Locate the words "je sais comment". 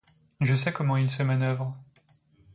0.39-0.97